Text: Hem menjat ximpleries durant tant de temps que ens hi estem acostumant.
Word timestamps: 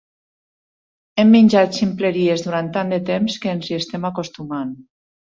Hem 1.23 1.33
menjat 1.33 1.75
ximpleries 1.79 2.43
durant 2.45 2.71
tant 2.77 2.93
de 2.93 2.99
temps 3.09 3.35
que 3.43 3.53
ens 3.57 3.69
hi 3.69 3.77
estem 3.83 4.09
acostumant. 4.11 4.73